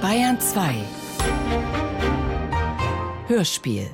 [0.00, 0.74] Bayern 2
[3.28, 3.88] Hörspiel.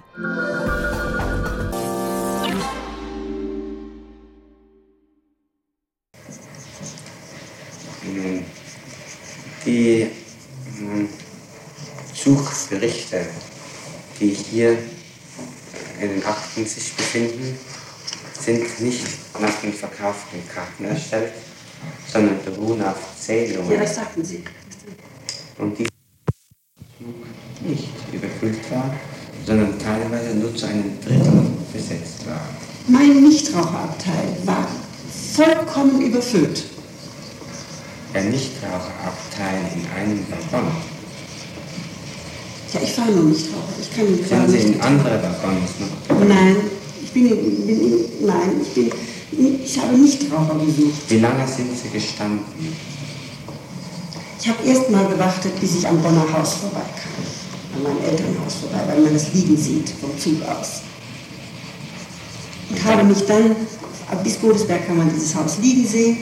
[9.65, 10.11] Die
[10.79, 11.09] hm,
[12.15, 13.27] Suchberichte,
[14.19, 14.79] die hier
[16.01, 17.59] in den Akten sich befinden,
[18.41, 19.07] sind nicht
[19.39, 21.33] nach den verkauften Karten erstellt,
[22.13, 23.71] sondern beruhen auf Zählungen.
[23.71, 24.43] Ja, das sagten Sie.
[25.59, 25.87] Und die
[27.67, 28.95] nicht überfüllt war,
[29.47, 32.41] sondern teilweise nur zu einem Drittel besetzt war.
[32.87, 34.69] Mein Nichtraucherabteil war
[35.35, 36.65] vollkommen überfüllt.
[38.15, 40.71] Der Nichtraucherabteil in einem Waggon.
[42.73, 43.73] Ja, ich fahre nur Nichtraucher.
[43.81, 46.27] Ich kann nicht Sind Sie in andere Waggons noch?
[46.27, 46.57] Nein,
[47.03, 48.91] ich bin, in, bin in, nein, ich bin,
[49.33, 51.03] ich habe Nichtraucher gesucht.
[51.09, 52.41] Wie lange sind Sie gestanden?
[54.41, 56.87] Ich habe erst mal gewartet, bis ich am Bonner Haus vorbeikam.
[57.77, 60.83] An meinem Elternhaus vorbei, weil man das liegen sieht vom Zug aus.
[62.71, 63.57] Und habe mich dann,
[64.25, 66.17] bis Godesberg kann man dieses Haus liegen sehen.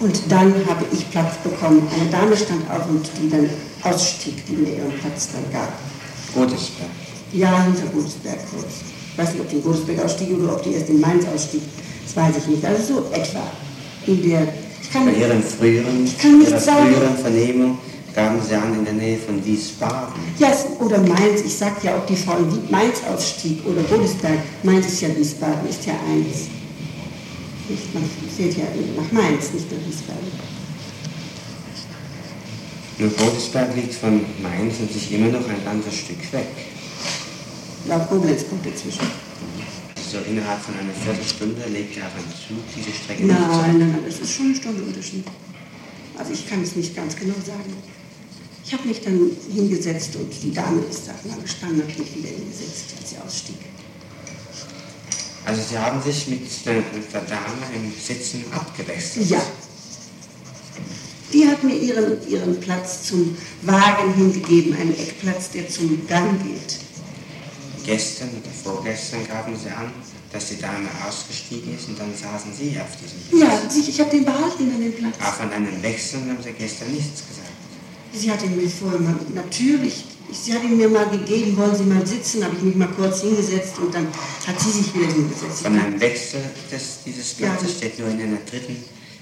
[0.00, 1.86] Und dann habe ich Platz bekommen.
[1.92, 3.50] Eine Dame stand auf und die dann
[3.82, 5.72] ausstieg, die mir ihren Platz dann gab.
[6.34, 6.90] Godesberg.
[7.32, 8.66] Ja, hinter Godesberg kurz.
[9.12, 11.62] Ich weiß nicht, ob die in Godesberg ausstieg oder ob die erst in Mainz ausstieg.
[12.08, 12.64] Das weiß ich nicht.
[12.64, 13.42] Also so etwa.
[14.06, 14.48] In der,
[14.82, 16.94] ich kann, Bei Ihren früheren, Ich kann nicht Ihrer sagen.
[16.94, 17.78] früheren Vernehmung
[18.14, 20.14] gaben Sie an in der Nähe von Wiesbaden.
[20.38, 21.42] ja, es- oder Mainz.
[21.44, 24.38] Ich sag ja, ob die Frau in Mainz ausstieg oder Godesberg.
[24.62, 26.48] Mainz ist ja Wiesbaden, ist ja eins.
[27.68, 28.02] Nicht, man
[28.34, 28.64] fährt ja
[28.96, 30.32] nach Mainz, nicht nach Wiesbaden.
[32.98, 36.46] Nur Godesberg liegt von Mainz und sich immer noch ein ganzes Stück weg.
[37.86, 39.27] Laut Koblenz kommt dazwischen.
[40.10, 43.90] So innerhalb von einer Viertelstunde legt ja auf einen Zug diese Strecke nicht Nein, nein,
[43.92, 45.24] nein, das ist schon eine Stunde Unterschied.
[46.16, 47.74] Also ich kann es nicht ganz genau sagen.
[48.64, 52.28] Ich habe mich dann hingesetzt und die Dame ist da mal gestanden, hat mich wieder
[52.28, 53.56] hingesetzt, als sie ausstieg.
[55.44, 59.28] Also Sie haben sich mit der, mit der Dame im Sitzen abgewechselt.
[59.28, 59.42] Ja.
[61.32, 66.87] Die hat mir ihren, ihren Platz zum Wagen hingegeben, einen Eckplatz, der zum Gang geht.
[67.88, 69.90] Gestern oder vorgestern gaben Sie an,
[70.30, 73.62] dass die Dame ausgestiegen ist und dann saßen Sie auf diesem Platz.
[73.64, 75.14] Ja, sich- ich habe den behalten an den Platz.
[75.24, 77.48] Auch von einem Wechsel haben Sie gestern nichts gesagt.
[78.12, 81.84] Sie hat ihn mir vorher mal, natürlich, sie hat ihn mir mal gegeben, wollen Sie
[81.84, 84.08] mal sitzen, habe ich mich mal kurz hingesetzt und dann
[84.46, 85.62] hat sie sich wieder hingesetzt.
[85.62, 87.48] Von einem Wechsel des, dieses Ja.
[87.54, 88.76] Platzes steht nur in, einer dritten,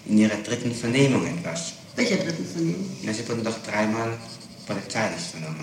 [0.06, 1.72] in Ihrer dritten Vernehmung etwas.
[1.94, 2.90] Welcher dritten Vernehmung?
[3.04, 4.18] Na, Sie wurden doch dreimal
[4.66, 5.60] polizeilich vernommen.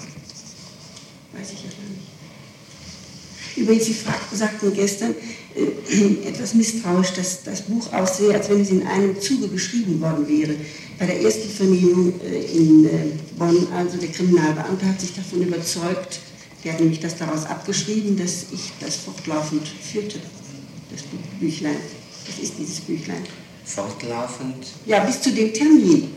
[1.33, 2.12] Weiß ich ja gar nicht.
[3.55, 5.13] Übrigens, Sie fragten, sagten gestern
[5.55, 10.27] äh, etwas misstrauisch, dass das Buch aussehe, als wenn es in einem Zuge geschrieben worden
[10.27, 10.55] wäre.
[10.99, 12.89] Bei der ersten Vernehmung äh, in äh,
[13.37, 16.19] Bonn, also der Kriminalbeamte hat sich davon überzeugt,
[16.63, 20.19] der hat nämlich das daraus abgeschrieben, dass ich das fortlaufend führte,
[20.91, 21.75] das Bü- Büchlein.
[22.25, 23.23] Das ist dieses Büchlein.
[23.65, 26.09] Fortlaufend Ja, bis zu dem Termin,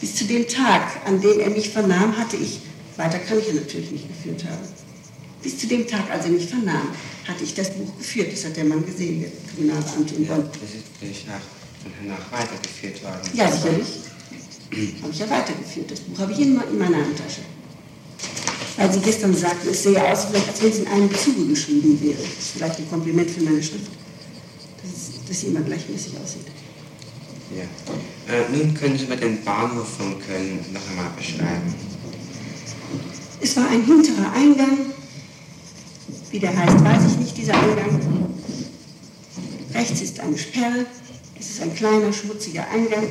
[0.00, 2.60] bis zu dem Tag, an dem er mich vernahm, hatte ich,
[2.96, 4.62] weiter kann ich ja natürlich nicht geführt haben.
[5.44, 6.88] Bis zu dem Tag, als er mich vernahm,
[7.28, 8.32] hatte ich das Buch geführt.
[8.32, 10.48] Das hat der Mann gesehen, der Kriminalbeamte in Ja, Bonn.
[10.50, 11.40] das ist natürlich nach,
[12.00, 13.20] danach weitergeführt worden.
[13.34, 13.86] Ja, sicherlich.
[15.02, 15.90] Habe ich ja weitergeführt.
[15.90, 17.42] Das Buch habe ich in, in meiner Handtasche.
[18.76, 22.00] Weil Sie gestern sagten, es sähe aus, vielleicht, als wenn es in einem Zuge geschrieben
[22.02, 22.16] wäre.
[22.16, 23.86] Das ist vielleicht ein Kompliment für meine Schrift,
[24.82, 26.46] dass, es- dass sie immer gleichmäßig aussieht.
[27.54, 28.34] Ja.
[28.34, 31.72] Äh, nun können Sie mir den Bahnhof von Köln noch einmal beschreiben.
[33.40, 34.78] Es war ein hinterer Eingang.
[36.34, 38.00] Wie der heißt, weiß ich nicht, dieser Eingang.
[39.72, 40.84] Rechts ist eine Sperre.
[41.38, 43.06] Es ist ein kleiner, schmutziger Eingang.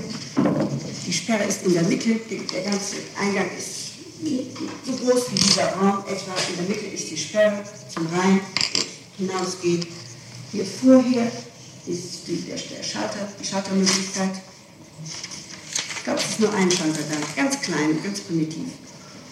[1.08, 2.20] Die Sperre ist in der Mitte.
[2.20, 3.94] Der ganze Eingang ist
[4.86, 6.34] so groß wie dieser Raum etwa.
[6.50, 8.42] In der Mitte ist die Sperre zum Rhein
[9.18, 9.88] hinausgeht.
[10.52, 11.32] Hier vorher
[11.88, 14.34] ist die, der, der Schalter, die Schaltermöglichkeit.
[15.96, 18.68] Ich glaube, es ist nur ein Schalter da, ganz klein, ganz primitiv.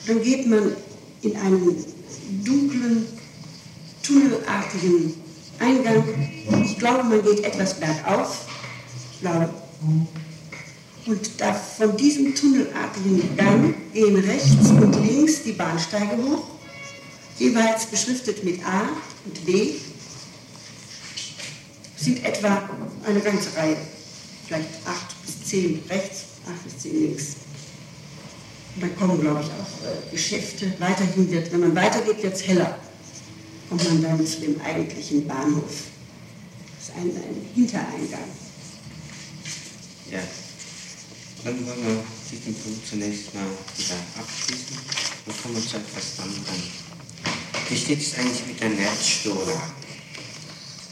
[0.08, 0.78] Dann geht man
[1.24, 1.86] in einen
[2.46, 3.06] dunklen,
[4.72, 5.14] tunnelartigen
[5.60, 6.04] Eingang.
[6.64, 8.46] Ich glaube, man geht etwas bergauf.
[9.14, 9.50] Ich glaube.
[11.08, 16.44] Und da von diesem tunnelartigen Gang gehen rechts und links die Bahnsteige hoch,
[17.40, 18.90] jeweils beschriftet mit A
[19.26, 19.72] und B.
[21.98, 22.70] Sind etwa
[23.06, 23.78] eine ganze Reihe,
[24.48, 27.26] vielleicht acht bis zehn rechts, acht bis zehn links.
[28.80, 30.74] Dann kommen, glaube ich, auch äh, Geschäfte.
[30.80, 32.78] Weiterhin wird, wenn man weitergeht, wird es heller.
[33.72, 35.64] Kommt man dann zu dem eigentlichen Bahnhof.
[36.78, 38.28] Das ist ein, ein Hintereingang.
[40.12, 40.20] Ja.
[41.46, 43.46] Dann wollen wir diesen Punkt zunächst mal
[43.78, 44.76] wieder abschließen
[45.26, 46.64] und kommen zu etwas anderem.
[47.70, 49.62] Wie steht es eigentlich mit der Netzstola?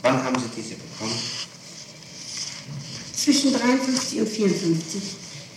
[0.01, 1.19] Wann haben Sie diese bekommen?
[3.13, 5.01] Zwischen 53 und 54.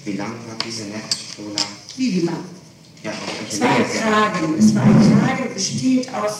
[0.06, 1.62] Wie lang war diese Netzstola?
[1.96, 2.44] Wie wie lang?
[3.04, 4.00] Ja, auf Es welche war ein Länge?
[4.00, 4.58] Kragen.
[4.58, 6.32] Es war ein Kragen bestehend aus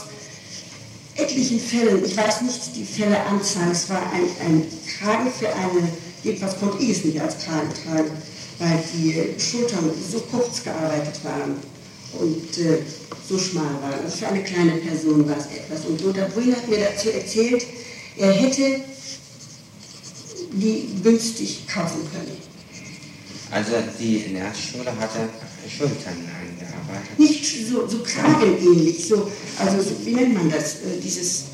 [1.17, 2.05] etlichen Fällen.
[2.05, 3.71] Ich weiß nicht die Fälle Anzahl.
[3.71, 4.67] Es war ein, ein
[4.99, 5.89] Kragen für eine,
[6.23, 8.11] jedenfalls konnte ich es nicht als Kragen tragen,
[8.59, 11.57] weil die Schultern so kurz gearbeitet waren
[12.21, 12.79] und äh,
[13.29, 14.05] so schmal waren.
[14.05, 15.85] Also für eine kleine Person war es etwas.
[15.87, 17.65] Und Lothar Brün hat mir dazu erzählt,
[18.17, 18.81] er hätte
[20.53, 22.52] die günstig kaufen können.
[23.53, 25.29] Also die Netzstola hatte
[25.69, 27.19] Schultern eingearbeitet.
[27.19, 31.45] nicht so, so kragenähnlich, so, also so, wie nennt man das, äh, dieses,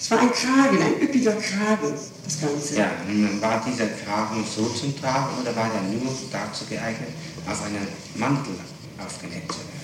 [0.00, 1.94] es war ein Kragen, ein üppiger Kragen,
[2.24, 2.76] das Ganze.
[2.76, 7.10] Ja, nun war dieser Kragen so zum Tragen oder war der nur dazu geeignet,
[7.46, 7.86] auf einen
[8.16, 8.54] Mantel
[8.98, 9.78] aufgenäht zu werden?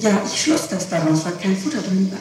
[0.00, 2.18] Ja, ich schloss das daraus, weil kein Futter drin war.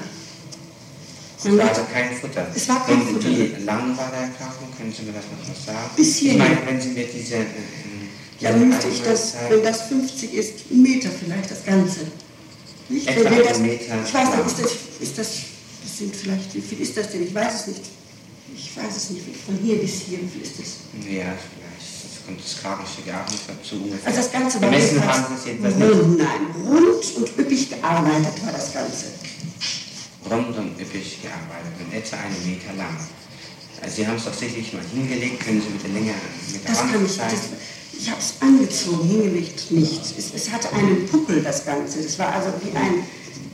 [1.44, 2.48] Es war also kein Futter.
[2.56, 3.30] Es war kein Und Futter.
[3.30, 4.68] wie lang war der Kragen?
[4.78, 5.90] Können Sie mir das noch mal sagen?
[5.98, 6.38] Bis Ich hierhin.
[6.40, 7.36] meine, wenn Sie mir diese...
[8.42, 12.00] Ja, diese müsste ich das, wenn das 50 ist, ein Meter vielleicht, das Ganze.
[12.90, 13.08] Nicht?
[13.08, 15.28] Etwa Wenn wir das, ich weiß nicht, ist das, ist das,
[15.84, 17.24] das sind vielleicht, wie viel ist das denn?
[17.24, 17.82] Ich weiß es nicht.
[18.56, 20.68] Ich weiß es nicht, von hier bis hier, wie viel ist das?
[21.08, 21.92] Ja, vielleicht.
[22.04, 24.08] Das kommt das Kragenstück auch nicht dazu ungefähr.
[24.08, 26.18] Also das Ganze war jedenfalls haben Sie es jedenfalls nicht.
[26.18, 29.06] nein, rund und üppig gearbeitet war das Ganze.
[30.30, 32.98] rund und üppig gearbeitet und etwa einen Meter lang.
[33.82, 36.14] Also Sie haben es doch sicherlich mal hingelegt, können Sie mit der Länge
[36.54, 37.50] mit der Das Hand kann ich, das?
[38.02, 40.02] Ich habe es angezogen, hingelegt nicht.
[40.18, 42.02] Es, es hatte einen Puckel, das Ganze.
[42.02, 43.04] Das war also wie ein,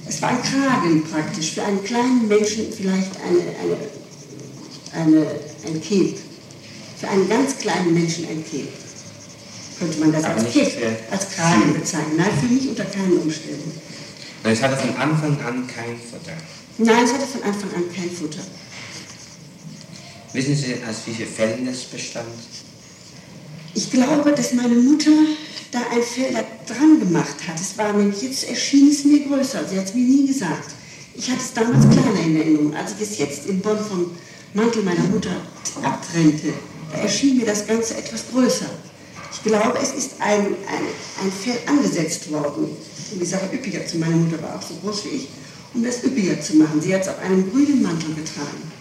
[0.08, 1.52] es war ein Kragen praktisch.
[1.52, 3.78] Für einen kleinen Menschen vielleicht eine, eine,
[4.94, 5.28] eine,
[5.66, 6.16] ein Cape.
[6.98, 8.70] Für einen ganz kleinen Menschen ein Cape.
[9.80, 12.18] Könnte man das Aber als für als Kragen bezeichnen.
[12.18, 13.72] Nein, für mich unter keinen Umständen.
[14.44, 16.38] Und es hatte von Anfang an kein Futter.
[16.78, 18.44] Nein, es hatte von Anfang an kein Futter.
[20.32, 22.28] Wissen Sie, aus wie vielen Fällen es bestand?
[23.74, 25.12] Ich glaube, dass meine Mutter
[25.72, 26.44] da ein Fell da
[26.74, 27.60] dran gemacht hat.
[27.60, 29.68] Es war nämlich, jetzt erschien es mir größer.
[29.68, 30.72] Sie hat es mir nie gesagt.
[31.16, 32.76] Ich hatte es damals kleiner in Erinnerung.
[32.76, 34.12] Als ich es jetzt in Bonn vom
[34.54, 35.36] Mantel meiner Mutter
[35.84, 36.54] abtrennte,
[36.92, 38.70] da erschien mir das Ganze etwas größer.
[39.34, 40.86] Ich glaube, es ist ein, ein,
[41.24, 42.70] ein Fell angesetzt worden,
[43.12, 45.28] um die Sache üppiger zu Meine Mutter war auch so groß wie ich,
[45.74, 46.82] um das üppiger zu machen.
[46.82, 48.72] Sie hat es auf einem grünen Mantel getragen.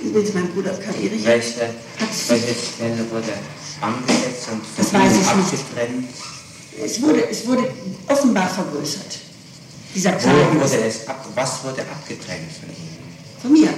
[0.00, 3.32] Übrigens, mein Bruder Karl Erich Welche, hat welche Stelle wurde
[3.80, 5.28] angesetzt und Das weiß ich nicht.
[5.28, 6.08] abgetrennt?
[6.84, 7.70] Es wurde, es wurde
[8.06, 9.18] offenbar vergrößert.
[9.94, 12.98] Dieser Wo wurde es ab, was wurde abgetrennt von Ihnen?
[13.42, 13.74] von mir Ja.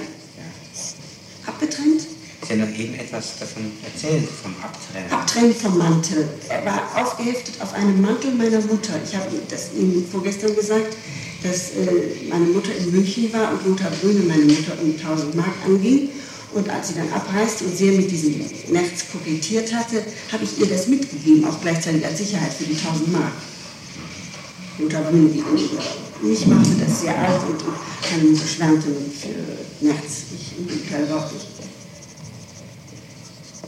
[1.46, 2.02] abgetrennt,
[2.46, 5.12] Sie haben doch eben etwas davon erzählt, vom Abtrennen.
[5.12, 6.26] abtrennt vom Mantel.
[6.48, 8.94] Er war aufgeheftet auf einem Mantel meiner Mutter.
[9.04, 10.96] Ich habe das Ihnen vorgestern gesagt,
[11.42, 15.52] dass äh, meine Mutter in München war und Lothar Brüne meine Mutter um 1000 Mark
[15.66, 16.08] anging.
[16.52, 18.38] Und als sie dann abreiste und sehr mit diesem
[18.70, 20.02] Nerz kokettiert hatte,
[20.32, 23.32] habe ich ihr das mitgegeben, auch gleichzeitig als Sicherheit für die 1000 Mark.
[25.02, 25.82] Brüne gegenüber.
[26.22, 27.62] Mich machte das sehr alt und
[28.02, 30.24] Mutter schwärmte für Nerz.
[30.34, 31.46] Ich im Gegenteil überhaupt nicht.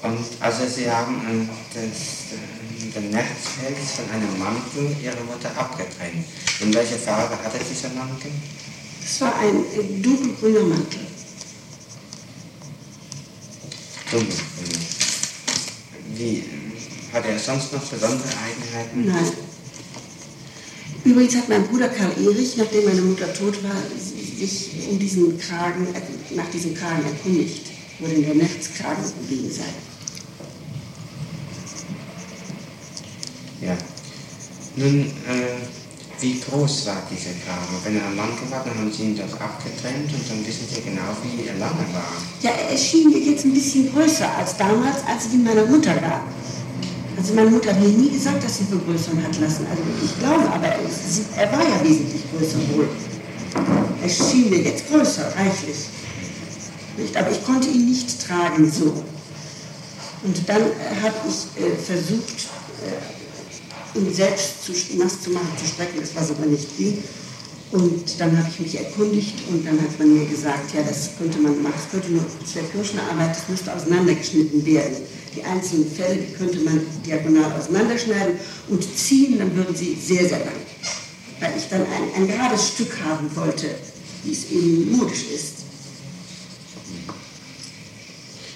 [0.03, 6.27] Und also Sie haben äh, das, äh, den Netzfels von einem Mantel Ihrer Mutter abgetrennt.
[6.61, 8.33] Und welche Farbe hatte dieser Mantel?
[9.05, 11.12] Es war ein äh, dunkelgrüner Mantel.
[14.13, 14.43] Dunkelgrün.
[16.17, 16.45] Wie,
[17.13, 19.07] hat er sonst noch besondere Eigenheiten?
[19.07, 19.33] Nein.
[21.05, 23.83] Übrigens hat mein Bruder Karl Erich, nachdem meine Mutter tot war,
[24.39, 27.67] sich um diesen Kragen, äh, nach diesem Kragen erkundigt,
[27.99, 29.65] wo denn der Netzkragen geblieben sei.
[33.67, 33.79] Ja.
[34.77, 35.82] Nun, äh,
[36.23, 37.75] wie groß war dieser Kragen?
[37.83, 40.81] Wenn er am Mantel war, dann haben Sie ihn das abgetrennt und dann wissen Sie
[40.81, 41.75] genau, wie er war.
[42.41, 45.95] Ja, er erschien mir jetzt ein bisschen größer als damals, als ich ihn meiner Mutter
[45.95, 46.23] gab.
[47.17, 49.67] Also meine Mutter hat mir nie gesagt, dass sie vergrößern hat lassen.
[49.71, 52.89] Also ich glaube, aber er, er war ja wesentlich größer wohl.
[54.03, 55.77] Er schien mir jetzt größer, reichlich.
[56.97, 57.17] Nicht?
[57.17, 59.05] Aber ich konnte ihn nicht tragen so.
[60.25, 62.49] Und dann äh, habe ich äh, versucht,
[62.87, 63.22] äh,
[63.95, 67.03] ihn selbst zu, nass zu machen, zu strecken, das was aber nicht ging.
[67.73, 71.39] Und dann habe ich mich erkundigt und dann hat man mir gesagt, ja, das könnte
[71.39, 74.97] man machen, das könnte nur zwei Kirschnerarbeit, das müsste auseinandergeschnitten werden.
[75.35, 78.35] Die einzelnen Fälle, die könnte man diagonal auseinanderschneiden
[78.69, 80.61] und ziehen, dann würden sie sehr, sehr lang.
[81.41, 83.71] Weil ich dann ein, ein gerades Stück haben wollte,
[84.25, 85.53] wie es eben modisch ist.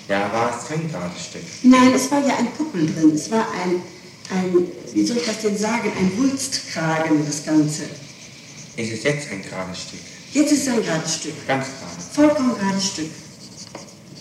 [0.08, 1.42] Ja, war es kein gerades Stück.
[1.62, 3.12] Nein, es war ja ein Puckel drin.
[3.14, 3.82] Es war ein,
[4.30, 4.54] ein,
[4.92, 7.84] wie soll ich das denn sagen, ein Wulstkragen, das Ganze.
[8.76, 10.00] Ist es jetzt ein gerades Stück?
[10.32, 11.46] Jetzt ist es ein gerades Stück.
[11.46, 12.02] Ganz gerade.
[12.12, 13.10] Vollkommen gerades Stück.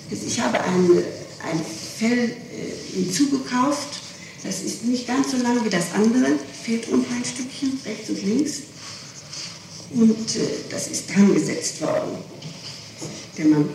[0.09, 0.89] Ich habe ein,
[1.43, 1.61] ein
[1.97, 4.01] Fell äh, hinzugekauft.
[4.43, 6.37] Das ist nicht ganz so lang wie das andere.
[6.63, 8.53] Fehlt unten ein Stückchen, rechts und links.
[9.91, 12.17] Und äh, das ist dran gesetzt worden.
[13.37, 13.69] Der Mann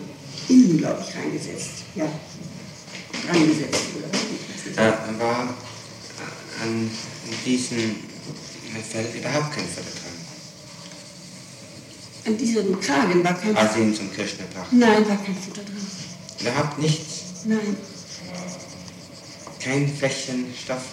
[0.47, 1.83] innen, glaube ich, reingesetzt.
[1.95, 2.05] Ja,
[3.27, 3.81] dran gesetzt.
[4.75, 5.53] Da war
[6.61, 6.91] an
[7.45, 7.95] diesem
[8.89, 10.11] Fell überhaupt kein Futter dran.
[12.25, 14.79] An diesem Kragen war kein Als ihn zum Kirchner brachten.
[14.79, 15.87] Nein, war kein Futter dran.
[16.39, 17.21] Überhaupt nichts.
[17.45, 17.75] Nein.
[19.59, 20.83] Kein Fläschchen Stoff.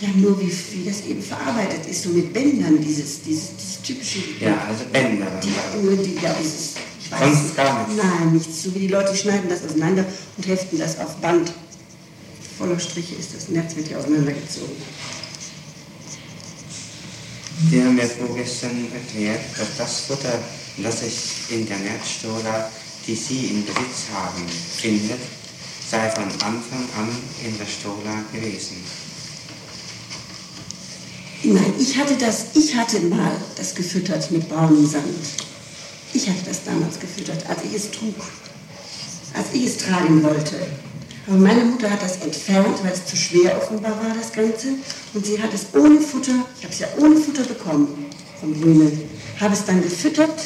[0.00, 4.18] Ja, nur wie, wie das eben verarbeitet ist, so mit Bändern, dieses, dieses, dieses typische.
[4.40, 5.26] Ja, also Bänder.
[5.42, 5.80] Die, da.
[5.82, 8.02] nur die, ja, dieses, ich weiß Sonst gar nichts.
[8.02, 8.62] Nein, nichts.
[8.62, 10.04] So wie die Leute schneiden das auseinander
[10.36, 11.52] und heften das auf Band.
[12.58, 14.76] Voller Striche ist das Netz wird ja auseinandergezogen.
[17.70, 20.38] Sie haben mir vorgestern erklärt, dass das Futter,
[20.78, 22.70] das sich in der Netzstola,
[23.06, 24.44] die Sie in Besitz haben,
[24.76, 25.20] findet,
[25.88, 27.08] sei von Anfang an
[27.44, 28.76] in der Stola gewesen.
[31.44, 35.04] Nein, ich hatte das, ich hatte mal das gefüttert mit braunem Sand.
[36.12, 38.16] Ich hatte das damals gefüttert, als ich es trug,
[39.34, 40.56] als ich es tragen wollte.
[41.28, 44.68] Aber meine Mutter hat das entfernt, weil es zu schwer offenbar war, das Ganze.
[45.12, 48.06] Und sie hat es ohne Futter, ich habe es ja ohne Futter bekommen
[48.40, 48.90] vom Grüne,
[49.38, 50.40] habe es dann gefüttert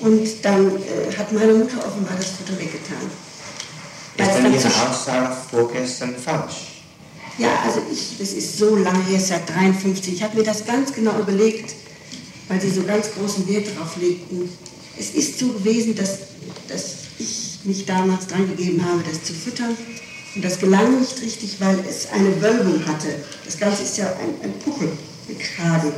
[0.00, 3.10] und dann äh, hat meine Mutter offenbar das Futter weggetan.
[4.16, 6.72] Ist es dann Ihre Aussage vorgestern falsch?
[7.38, 10.14] ja, also ich, das ist so lange her, seit 53.
[10.14, 11.74] Ich habe mir das ganz genau überlegt,
[12.48, 14.48] weil sie so ganz großen Wert darauf legten.
[14.98, 16.18] Es ist so gewesen, dass,
[16.68, 19.76] dass ich mich damals dran gegeben habe, das zu füttern.
[20.34, 23.08] Und das gelang nicht richtig, weil es eine Wölbung hatte.
[23.44, 24.90] Das Ganze ist ja ein, ein Puckel,
[25.28, 25.92] ein Kragen.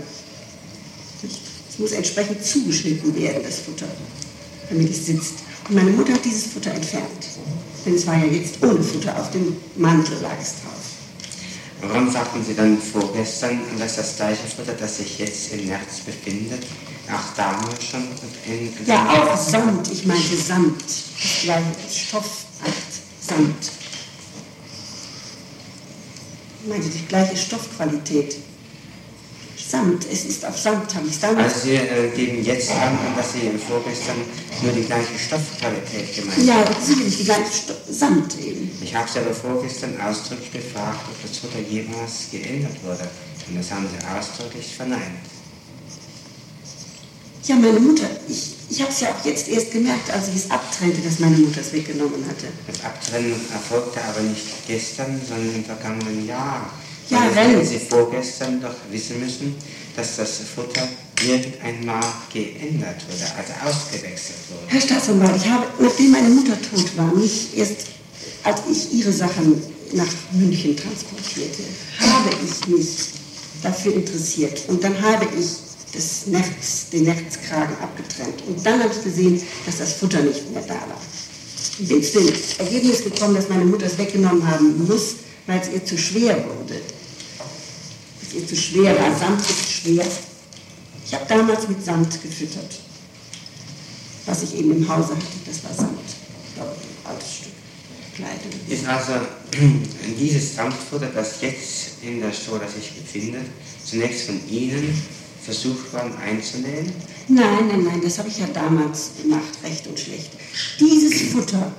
[1.23, 3.87] Es muss entsprechend zugeschnitten werden, das Futter,
[4.68, 5.35] damit es sitzt.
[5.68, 7.28] Und meine Mutter hat dieses Futter entfernt.
[7.87, 10.75] Denn es war ja jetzt ohne Futter, auf dem Mantel lag es drauf.
[11.83, 16.62] Warum sagten Sie dann vorgestern, dass das gleiche Futter, das sich jetzt im Nerz befindet,
[17.12, 18.08] auch damals schon
[18.46, 20.82] in Ja, auch Samt, ich meinte Samt.
[20.82, 22.73] Das gleiche Stoffart,
[23.20, 23.70] Samt.
[26.62, 28.37] Ich meinte die gleiche Stoffqualität.
[29.66, 31.54] Samt, es ist auf Samt, habe ich damals.
[31.54, 34.16] Also Sie äh, geben jetzt an, dass Sie vorgestern
[34.62, 36.46] nur die gleiche Stoffqualität gemeint haben.
[36.46, 38.70] ja, sicherlich die gleiche Sto Samt eben.
[38.82, 43.08] Ich habe Sie aber vorgestern ausdrücklich gefragt, ob das Futter jemals geändert wurde.
[43.49, 45.02] Und das haben Sie ausdrücklich verneint.
[47.46, 50.50] Ja, meine Mutter, ich, ich habe es ja auch jetzt erst gemerkt, als ich es
[50.50, 52.46] abtrennte, dass meine Mutter es weggenommen hatte.
[52.66, 56.70] Das Abtrennen erfolgte aber nicht gestern, sondern im vergangenen Jahr.
[57.10, 59.54] Ja, das wenn- Sie vorgestern doch wissen müssen,
[59.94, 60.88] dass das Futter
[61.22, 64.62] irgendeinmal geändert wurde, also ausgewechselt wurde.
[64.68, 67.76] Herr Staatsanwalt, ich habe, nachdem meine Mutter tot war, mich erst,
[68.42, 71.62] als ich ihre Sachen nach München transportierte,
[72.00, 72.88] habe ich mich
[73.62, 74.62] dafür interessiert.
[74.68, 75.46] Und dann habe ich
[75.94, 78.42] das Nerz, den Nerzkragen abgetrennt.
[78.46, 81.00] Und dann habe ich gesehen, dass das Futter nicht mehr da war.
[81.78, 85.68] Und bin zu dem Ergebnis gekommen, dass meine Mutter es weggenommen haben muss, weil es
[85.68, 86.80] ihr zu schwer wurde.
[88.22, 89.18] Es ihr zu schwer war.
[89.18, 90.06] Samt ist schwer.
[91.06, 92.80] Ich habe damals mit Samt gefüttert
[94.26, 96.00] was ich eben im Hause hatte, das war Samt.
[96.48, 97.52] Ich glaube, ein altes Stück
[98.14, 98.52] Kleidung.
[98.68, 99.12] Ist also
[100.18, 103.46] dieses Samtfutter, das jetzt in der Stola sich befindet,
[103.84, 105.02] zunächst von Ihnen
[105.44, 106.92] versucht worden einzunehmen?
[107.28, 110.30] Nein, nein, nein, das habe ich ja damals gemacht, recht und schlecht.
[110.80, 111.72] Dieses Futter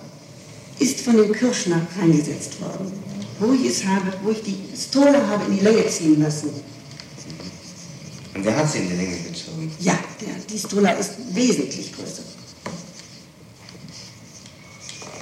[0.79, 2.91] ist von dem Kirschner reingesetzt worden,
[3.39, 6.49] wo ich es habe, wo ich die Stola habe in die Länge ziehen lassen.
[8.33, 9.71] Und wer hat sie in die Länge gezogen?
[9.79, 12.23] Ja, der, die Stola ist wesentlich größer.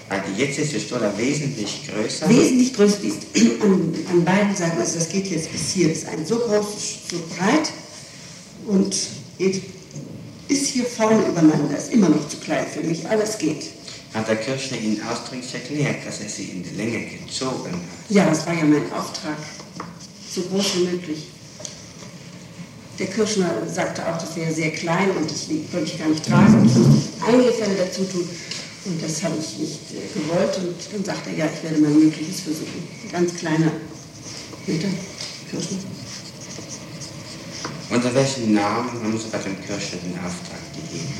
[0.09, 3.21] Weil die jetzige Stola wesentlich größer Wesentlich größer die ist
[3.61, 6.65] an, an beiden Seiten, also das geht jetzt bis hier, ist ein so groß,
[7.09, 7.69] so breit
[8.67, 8.95] und
[10.47, 11.77] bis hier vorne übereinander.
[11.77, 13.65] Ist immer noch zu klein für mich, aber es geht.
[14.13, 17.79] hat der Kirchner Ihnen ausdrücklich erklärt, dass er sie in die Länge gezogen hat.
[18.09, 19.37] Ja, das war ja mein Auftrag.
[20.29, 21.27] So groß wie möglich.
[22.99, 26.65] Der Kirschner sagte auch, das wäre sehr klein und das könnte ich gar nicht tragen.
[26.65, 28.29] Ich musste einige Fälle dazu tun.
[28.85, 30.57] Und das habe ich nicht äh, gewollt.
[30.57, 32.87] Und dann sagte er, ja, ich werde mein Mögliches versuchen.
[33.05, 33.71] Ein ganz kleiner
[34.67, 34.89] Meter
[35.49, 35.77] Kirschner.
[37.93, 41.13] Unter welchem Namen haben Sie bei dem Kirchner den Auftrag gegeben?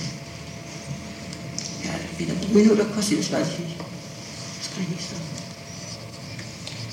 [1.83, 3.75] Ja, weder Bruno oder Kossi, das weiß ich nicht.
[3.77, 5.21] Das kann ich nicht sagen.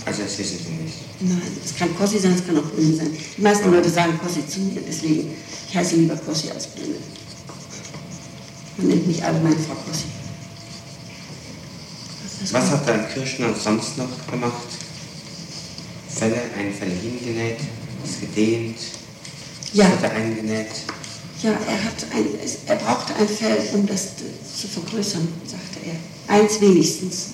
[0.05, 0.99] Also das wissen Sie nicht.
[1.21, 3.17] Nein, es kann Kossi sein, es kann auch Blinde sein.
[3.39, 5.35] Die meisten Leute sagen Kossi zu mir, deswegen,
[5.67, 6.99] ich heiße lieber Kossi als Blinde.
[8.77, 10.05] Man nennt mich allgemein Frau Kossi.
[12.43, 14.69] Was, Was hat der Kirschner sonst noch gemacht?
[16.11, 17.61] Fälle, ein Fell hingenäht,
[18.05, 18.77] ist gedehnt,
[19.73, 19.91] ja.
[19.91, 20.69] wurde eingenäht.
[21.43, 22.27] Ja, er, hat ein,
[22.67, 26.35] er brauchte ein Fell, um das zu vergrößern, sagte er.
[26.35, 27.29] Eins wenigstens.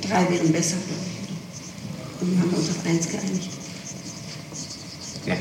[0.00, 2.22] Drei wären besser, glaube ich.
[2.22, 3.50] Und wir haben uns auf eins geeinigt.
[5.26, 5.36] Ja,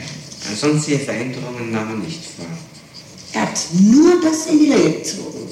[0.56, 2.46] sonstige Veränderungen nahm er nicht vor.
[3.34, 5.48] Er hat nur das in die Länge gezogen.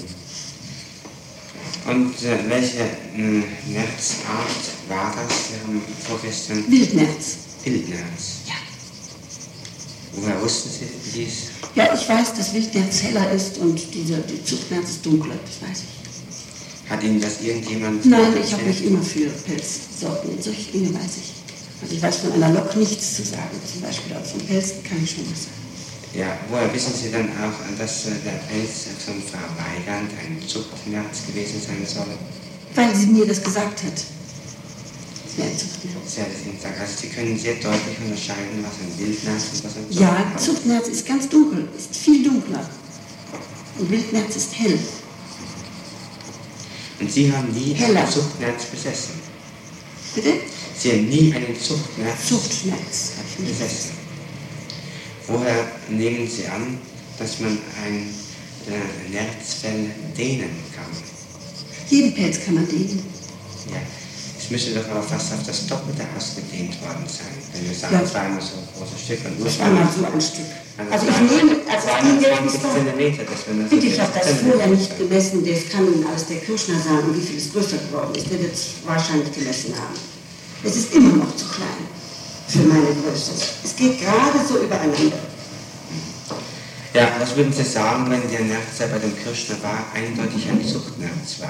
[1.88, 5.52] Und äh, welche äh, Nerzart war das?
[5.52, 6.64] Wir haben vorgestern.
[6.68, 7.38] Wildnerz.
[7.64, 8.40] Wildnerz.
[8.48, 8.65] Ja.
[10.16, 11.52] Woher wussten Sie dies?
[11.76, 15.80] Ja, ich weiß, dass Wildnerz heller ist und diese, die Zuchtnerz ist dunkler, das weiß
[15.84, 16.90] ich.
[16.90, 21.18] Hat Ihnen das irgendjemand Nein, ich habe mich immer für Pelzsorten und solche Dinge weiß
[21.18, 21.34] ich.
[21.82, 25.04] Also ich weiß von einer Lok nichts zu sagen, zum Beispiel, aber von Pelzen kann
[25.04, 25.66] ich schon was sagen.
[26.14, 31.28] Ja, woher wissen Sie dann auch, dass äh, der Pelz von Frau Weigand ein Zuchtnerz
[31.28, 32.06] gewesen sein soll?
[32.74, 33.94] Weil sie mir das gesagt hat.
[33.94, 34.06] Das wäre ein Zuchtnerz.
[34.06, 36.80] Sie hat es Ihnen gesagt.
[36.80, 40.88] Also Sie können sehr deutlich unterscheiden, was ein Wildnerz und was ein Zuchtnerz Ja, Zuchtnerz
[40.88, 42.70] ist ganz dunkel, ist viel dunkler.
[43.78, 44.80] Und Wildnerz ist hell.
[47.00, 48.02] Und Sie haben nie Heller.
[48.02, 49.14] einen Zuchtnerz besessen?
[50.16, 50.34] Bitte?
[50.78, 53.92] Sie haben nie einen Zuchtnerz Zuchtnerz besessen.
[55.28, 56.78] Woher nehmen Sie an,
[57.18, 58.10] dass man ein
[58.68, 60.86] äh, Nerzfell dehnen kann?
[61.90, 63.04] Jeden Pelz kann man dehnen.
[63.70, 63.78] Ja.
[64.46, 67.34] Es müsste doch aber fast auf das Doppelte ausgedehnt worden sein.
[67.52, 68.02] Wenn wir sagen, Ja.
[68.06, 69.26] es war immer so ein großes Stück.
[69.26, 70.46] Und Das war mal so ein Stück.
[70.86, 74.12] Also ich nehme, also ich nehme jetzt 20 Zentimeter, das wenn das Bitte, ich habe
[74.14, 77.78] das vorher nicht gemessen, das kann Ihnen alles der Kirschner sagen, wie viel es größer
[77.90, 78.30] geworden ist.
[78.30, 79.98] Der wird es wahrscheinlich gemessen haben.
[80.62, 81.90] Es ist immer noch zu klein
[82.48, 83.32] für meine Größe.
[83.64, 85.26] Es geht gerade so übereinander.
[86.94, 90.62] Ja, was würden Sie sagen, wenn der Nerz, der bei dem Kirschner war, eindeutig ein
[90.62, 91.50] Zuchtnerz war?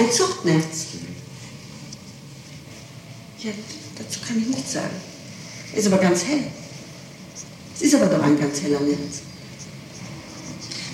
[0.00, 0.86] Ein Zuchtnerz.
[3.40, 3.50] Ja,
[3.98, 4.96] dazu kann ich nichts sagen.
[5.74, 6.44] Ist aber ganz hell.
[7.74, 9.20] Es ist aber doch ein ganz heller Nerz.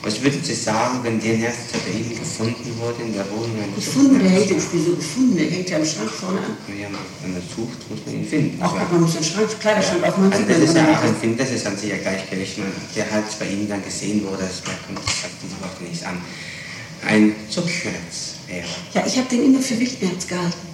[0.03, 3.75] Was würden Sie sagen, wenn der Nerz, der bei Ihnen gefunden wurde in der Wohnung,
[3.77, 6.57] Gefunden, der hängt Zuchtnerz im Wieso gefunden, der hängt ja am Schrank vorne an.
[6.79, 6.89] Ja,
[7.23, 8.63] wenn man sucht, muss man ihn finden.
[8.63, 10.33] Auch man muss den Schrank, Kleiderschrank aufmachen.
[10.33, 12.59] Also das ist ja auch ein Film, das ist an sich ja gleichgewicht.
[12.59, 16.05] Man, der halt bei Ihnen dann gesehen wurde, das kommt das sagt uns überhaupt nichts
[16.05, 16.21] an.
[17.07, 18.65] Ein Zuchtnerz wäre.
[18.95, 20.67] Ja, ich habe den immer für Wildnerz gehalten.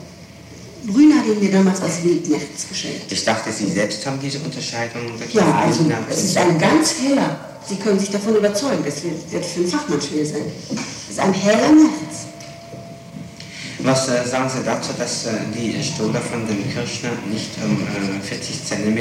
[0.84, 3.10] Brüner hat ihn mir damals als Wildnerz geschenkt.
[3.10, 5.38] Ich dachte, Sie selbst haben diese Unterscheidung begriffen.
[5.38, 7.38] Ja, also es ist ein ganz heller.
[7.68, 10.42] Sie können sich davon überzeugen, das wird, für einen Fachmann schwer sein.
[10.70, 12.26] Es ist ein heller Nerz.
[13.84, 18.20] Was äh, sagen Sie dazu, dass äh, die Stola von dem Kirschner nicht um äh,
[18.20, 18.98] 40 cm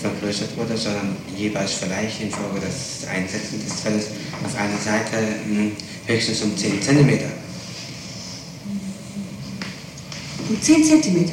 [0.00, 4.06] vergrößert wurde, sondern jeweils vielleicht infolge des Einsetzen des Felles
[4.44, 5.16] auf einer Seite
[5.48, 5.72] mh,
[6.06, 7.18] höchstens um 10 cm?
[10.52, 11.32] Um 10 Zentimeter.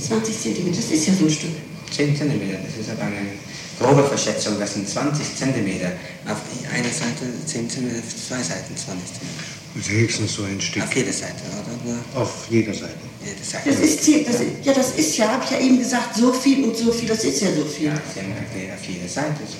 [0.00, 1.50] 20 Zentimeter, das ist ja so ein Stück.
[1.90, 3.34] 10 cm, das ist aber eine
[3.80, 5.90] grobe Verschätzung, das sind 20 cm.
[6.28, 6.38] Auf
[6.72, 9.28] einer Seite 10 cm, auf zwei Seiten 20 cm.
[9.74, 10.84] Das ist höchstens so ein Stück.
[10.84, 12.20] Auf jeder Seite, oder?
[12.22, 12.94] Auf jeder Seite.
[13.24, 13.70] jede Seite.
[13.70, 16.76] Das ist, das, ja, das ist ja, habe ich ja eben gesagt, so viel und
[16.76, 17.86] so viel, das ist ja so viel.
[17.86, 19.56] Ja, auf jeder Seite so.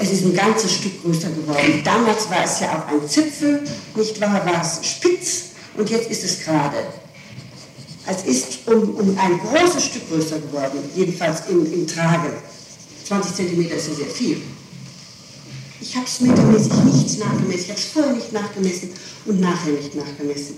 [0.00, 1.80] Es ist ein ganzes Stück größer geworden.
[1.84, 3.62] Damals war es ja auch ein Zipfel,
[3.96, 6.78] nicht wahr, war es spitz und jetzt ist es gerade.
[8.06, 12.32] Es ist um, um ein großes Stück größer geworden, jedenfalls im, im Tragen.
[13.06, 14.42] 20 Zentimeter ist ja sehr viel.
[15.80, 17.60] Ich habe es metermäßig nicht nachgemessen.
[17.60, 18.90] Ich habe es vorher nicht nachgemessen
[19.26, 20.56] und nachher nicht nachgemessen.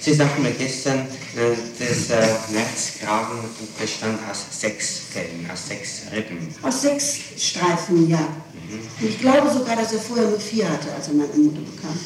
[0.00, 0.98] Sie sagten mir gestern,
[1.36, 3.38] äh, das äh, Netzgraben
[3.78, 6.52] bestand aus sechs Fällen, aus sechs Rippen.
[6.60, 8.26] Aus sechs Streifen, ja.
[9.00, 11.98] Und ich glaube sogar, dass er vorher nur vier hatte, als er meine Mutter bekam.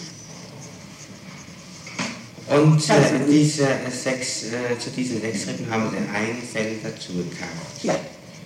[2.49, 7.83] Und äh, diese sechs, äh, zu diesen sechs Rippen haben Sie ein Fell dazu gekauft.
[7.83, 7.97] Ja.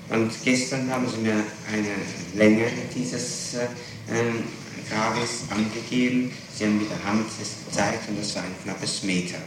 [0.09, 1.95] Und gestern haben Sie mir eine
[2.35, 3.67] Länge dieses äh,
[4.11, 4.43] ähm,
[4.89, 6.33] Grabens angegeben.
[6.57, 9.39] Sie haben mit der Hand es gezeigt und das war ein knappes Meter.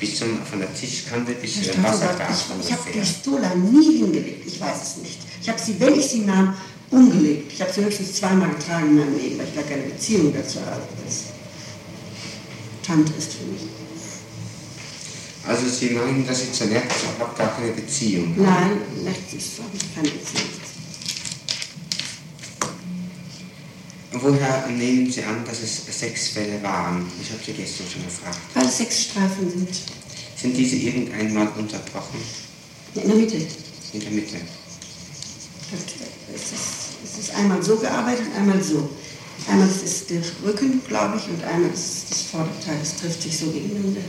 [0.00, 3.04] Bis zum, von der Tischkante bis zu dem Wasserglas ich, ich habe die.
[3.04, 5.18] Stola nie hingelegt, ich weiß es nicht.
[5.40, 6.54] Ich habe sie, wenn ich sie nahm,
[6.90, 7.52] umgelegt.
[7.52, 10.58] Ich habe sie höchstens zweimal getragen in meinem Leben, weil ich gar keine Beziehung dazu
[10.60, 10.82] habe.
[12.90, 13.62] Tante ist für mich.
[15.46, 18.80] Also Sie meinen, dass Sie zu Nerz überhaupt gar keine Beziehung haben?
[19.04, 20.48] Nein, ist habe ich keine Beziehung.
[24.12, 27.06] Woher nehmen Sie an, dass es sechs Fälle waren?
[27.22, 28.38] Ich habe Sie gestern schon gefragt.
[28.54, 29.68] Weil es sechs Streifen sind.
[30.36, 32.20] Sind diese irgendeinmal unterbrochen?
[32.96, 33.36] In der Mitte.
[33.92, 34.36] In der Mitte.
[36.34, 36.54] Es ist,
[37.04, 38.90] es ist einmal so gearbeitet einmal so.
[39.50, 42.78] Einmal ist der Rücken, glaube ich, und einmal ist das Vorderteil.
[42.80, 44.00] Es trifft sich so gegeneinander.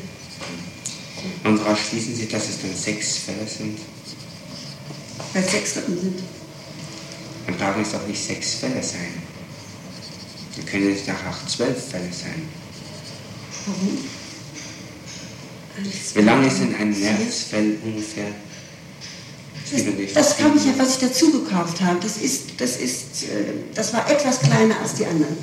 [1.43, 3.79] Und daraus schließen Sie, dass es dann sechs Fälle sind?
[5.33, 6.19] Weil es sechs Rippen sind.
[7.47, 9.13] Dann brauchen es doch nicht sechs Fälle sein.
[10.55, 12.47] Dann können es doch auch zwölf Fälle sein.
[13.65, 13.97] Warum?
[16.13, 17.13] Wie lang ist denn ein vier.
[17.13, 18.31] Nerzfell ungefähr?
[19.71, 21.97] Das, das habe ich ja, was ich dazu gekauft habe.
[22.01, 25.37] Das ist, das ist, äh, das war etwas kleiner als die anderen.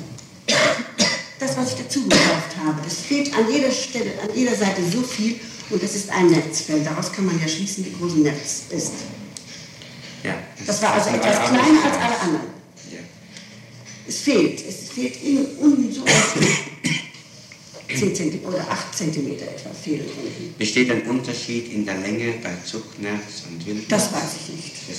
[1.39, 5.01] Das, was ich dazu gekauft habe, das fehlt an jeder Stelle, an jeder Seite so
[5.01, 5.39] viel
[5.69, 6.81] und das ist ein Netzfell.
[6.83, 8.93] Daraus kann man ja schließen, wie groß ein Netz ist.
[10.23, 12.47] Ja, Das war also etwas kleiner als alle anderen.
[12.91, 12.99] Ja.
[14.07, 16.03] Es fehlt, es fehlt innen unten so
[17.97, 20.05] 10 cm oder 8 cm etwa fehlen.
[20.57, 23.87] Besteht ein Unterschied in der Länge bei Zuchtnerz und Wildnerz?
[23.89, 24.71] Das weiß ich nicht.
[24.87, 24.97] Das?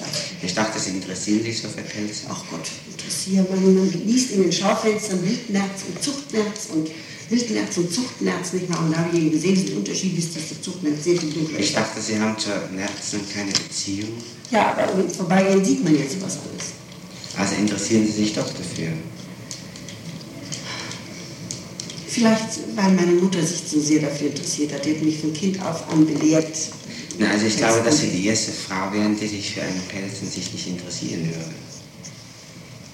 [0.00, 0.44] Weiß ich nicht.
[0.44, 2.24] Ich dachte, Sie interessieren sich so für Pelze.
[2.30, 3.62] Ach Gott, interessiert man.
[3.76, 6.90] Man liest in den Schaufenstern Wildnerz und Zuchtnerz und
[7.28, 8.80] Wildnerz und Zuchtnerz, nicht wahr?
[8.80, 11.58] Und da habe ich eben gesehen, der Unterschied ist, dass der Zuchtnerz sehr viel dunkler
[11.58, 11.76] Ich ist.
[11.76, 14.10] dachte, Sie haben zur Nerzen keine Beziehung.
[14.50, 16.72] Ja, aber Vorbeigehen sieht man jetzt sowas alles.
[17.36, 18.92] Also interessieren Sie sich doch dafür.
[22.14, 24.84] Vielleicht, weil meine Mutter sich so sehr dafür interessiert hat.
[24.84, 26.56] Die hat mich von Kind auf an belehrt.
[27.18, 30.20] Na, also ich glaube, dass Sie die erste Frau wären, die sich für einen Pelz
[30.22, 31.54] und sich nicht interessieren würde.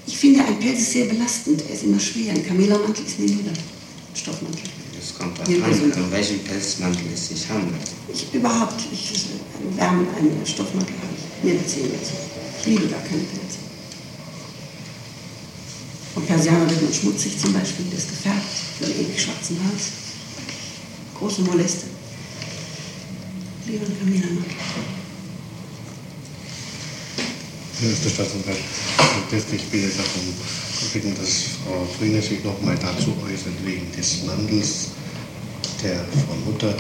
[0.07, 1.63] Ich finde, ein Pelz ist sehr belastend.
[1.69, 2.33] Er ist immer schwer.
[2.33, 3.51] Ein Kamelhaarmantel ist mir lieber.
[3.51, 4.63] Ein Stoffmantel.
[4.99, 7.77] Das kommt Ja, darauf an, also- um welchen Pelzmantel es sich handelt.
[8.13, 9.13] Ich überhaupt, ich
[9.61, 12.17] einen Wärme, einen Stoffmantel habe ich mir beziehen lassen.
[12.59, 13.50] Ich liebe gar keine Pelze.
[16.15, 18.45] Und Persianer wird man schmutzig zum Beispiel, das gefärbt,
[18.81, 19.85] mit einem ewig schwarzen Hals.
[21.19, 21.87] Große Moleste.
[23.67, 24.57] Lieber ein Kamelhaarmantel.
[27.81, 28.59] Herr Erster Staatsanwalt,
[29.53, 34.89] ich bitte darum dass Frau Brüne sich nochmal dazu äußert, wegen des Mantels
[35.83, 36.75] der Frau Mutter,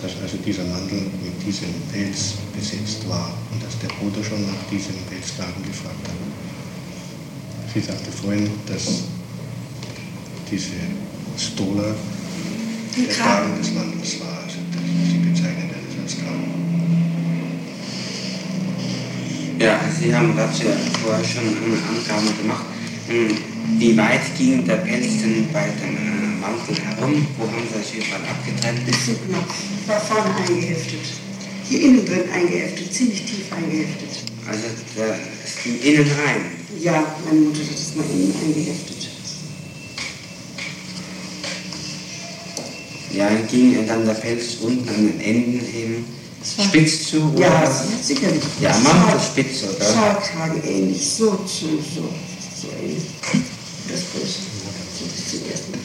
[0.00, 4.70] dass also dieser Mantel mit diesem Pelz besetzt war und dass der Bruder schon nach
[4.70, 6.14] diesem Pelzkragen gefragt hat.
[7.74, 9.02] Sie sagte vorhin, dass
[10.50, 10.70] diese
[11.36, 11.94] Stola
[12.96, 13.58] der Kragen.
[13.58, 14.38] Des Mantels war.
[14.44, 16.44] Also das- sie bezeichnete das als Kragen.
[19.58, 22.64] Ja, Sie haben dazu ja vorher schon eine Angabe gemacht.
[23.08, 23.36] Hm,
[23.78, 27.26] Wie weit ging der Pelz denn bei dem äh, Mantel herum?
[27.38, 28.84] Wo haben Sie sich überall abgetrennt?
[28.86, 29.48] Bisschen knapp.
[29.86, 31.00] War vorne eingeheftet.
[31.68, 34.10] Hier innen drin eingeheftet, ziemlich tief eingeheftet.
[34.46, 34.64] Also
[35.44, 36.42] es ging innen rein.
[36.80, 39.08] Ja, meine Mutter hat es mal innen eingeheftet.
[43.12, 46.04] Ja, ging dann der Pelz unten an den Enden eben
[46.44, 47.32] spitz zu?
[47.32, 47.40] Oder?
[47.40, 48.42] Ja, sicherlich.
[48.60, 49.84] Ja, Mantel spitz, oder?
[49.84, 52.08] Schallkragen ähnlich, so zu, so,
[52.60, 53.04] so ähnlich.
[53.88, 54.00] Das
[55.70, 55.80] Mal.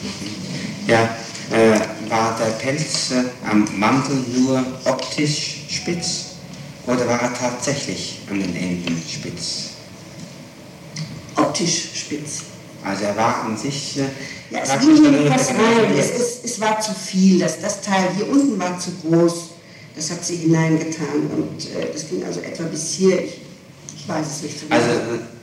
[0.86, 1.16] Ja,
[1.56, 6.24] äh, war der Pelz äh, am Mantel nur optisch spitz
[6.86, 9.69] oder war er tatsächlich an den Enden spitz?
[11.40, 12.42] Optisch spitz.
[12.84, 14.04] Also er war an sich äh,
[14.50, 15.98] Ja, es genau rein.
[15.98, 17.38] Es, ist, es war zu viel.
[17.38, 19.50] Das, das Teil hier unten war zu groß.
[19.94, 21.30] Das hat sie hineingetan.
[21.36, 23.24] Und äh, das ging also etwa bis hier.
[23.24, 23.40] Ich,
[23.96, 24.80] ich weiß es nicht so genau.
[24.80, 25.00] Also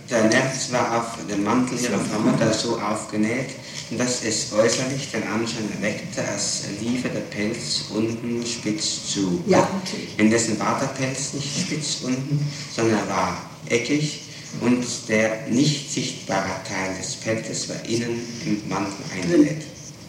[0.10, 3.50] der Nerz war auf dem Mantel ihrer Frau Mutter so aufgenäht,
[3.98, 9.44] dass es äußerlich den Anschein erweckte, als liefe der Pelz unten spitz zu.
[9.48, 10.18] Ja, natürlich.
[10.18, 12.40] Indessen war der Pelz nicht spitz unten,
[12.74, 13.38] sondern er war
[13.70, 14.27] eckig
[14.62, 19.64] und der nicht sichtbare Teil des Pelzes war innen im Mantel eingenäht.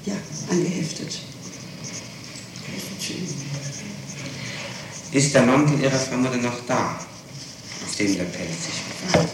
[0.06, 0.14] Ja,
[0.50, 1.20] angeheftet.
[5.12, 6.98] Ist der Mantel ihrer Frau Mutter noch da,
[7.84, 9.28] auf dem der Pelz sich befand?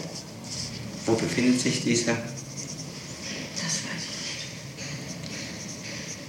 [1.05, 2.13] Wo befindet sich dieser?
[2.13, 2.23] Das
[3.63, 4.45] weiß ich nicht.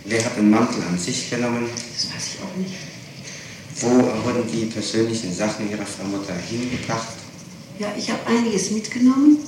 [0.05, 1.69] Wer hat den Mantel an sich genommen?
[1.71, 2.75] Das weiß ich auch nicht.
[3.81, 3.89] Wo
[4.25, 7.16] wurden die persönlichen Sachen ihrer Frau Mutter hingebracht?
[7.79, 9.39] Ja, ich habe einiges mitgenommen.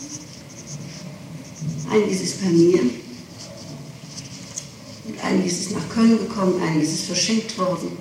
[1.90, 2.80] Einiges ist bei mir.
[5.04, 7.96] Und einiges ist nach Köln gekommen, einiges ist verschenkt worden.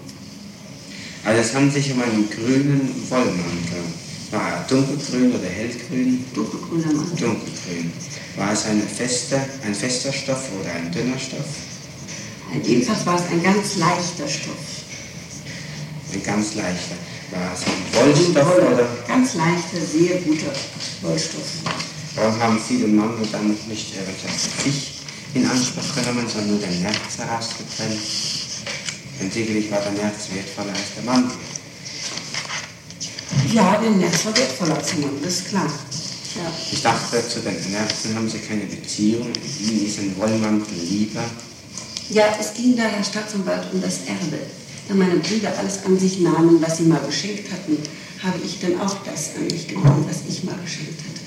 [1.24, 3.84] Also es handelt sich um einen grünen Wollmantel.
[4.32, 6.26] War er dunkelgrün oder hellgrün?
[6.34, 7.10] Dunkelgrüner Mann.
[7.12, 7.94] Dunkelgrün.
[8.36, 11.46] War es eine feste, ein fester Stoff oder ein dünner Stoff?
[12.63, 14.84] Jedenfalls war es ein ganz leichter Stoff.
[16.13, 16.96] Ein ganz leichter.
[17.32, 18.88] War es ein Wollstoff oder?
[19.08, 20.54] Ganz leichter, sehr guter
[21.02, 21.44] Wollstoff.
[22.16, 25.02] Warum haben Sie den Mantel dann nicht für sich
[25.34, 28.00] in Anspruch genommen, sondern nur den Nerz herausgetrennt?
[29.20, 31.38] Denn sicherlich war der Nerz wertvoller als der Mantel.
[33.54, 35.66] Ja, der Nerz war wertvoller als der Mantel, das ist klar.
[36.36, 36.52] Ja.
[36.72, 39.32] Ich dachte, zu den Nerzen haben Sie keine Beziehung.
[39.60, 41.24] Ihnen ist ein Wollmantel lieber.
[42.10, 44.40] ja, es ging da, Herr Staatsanwalt, um das Erbe.
[44.88, 47.78] Da meine Brüder alles an sich nahmen, was sie mal geschenkt hatten,
[48.23, 51.17] habe ich dann auch das an mich genommen, was ich mal geschenkt hatte.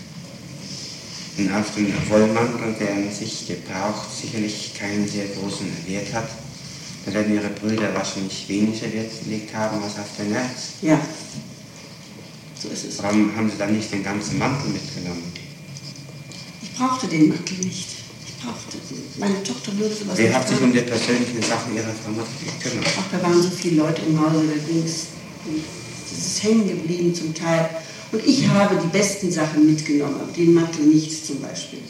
[1.38, 6.28] Und auf den Wollmantel, der an sich gebraucht sicherlich keinen sehr großen Wert hat,
[7.04, 10.74] da werden Ihre Brüder wahrscheinlich weniger Wert gelegt haben als auf den Nerz.
[10.82, 11.00] Ja,
[12.62, 13.02] so ist es.
[13.02, 15.32] Warum haben Sie dann nicht den ganzen Mantel mitgenommen?
[16.62, 17.99] Ich brauchte den Mantel nicht.
[18.42, 18.78] Brauchte
[19.18, 22.86] Meine Tochter würde sowas nicht hat sich um die persönlichen Sachen Ihrer Frau Mutter gekümmert?
[22.86, 25.08] Auch da waren so viele Leute im Hause, da ging es,
[26.10, 27.68] es ist hängen geblieben zum Teil.
[28.12, 31.80] Und ich habe die besten Sachen mitgenommen, den Mantel nicht zum Beispiel.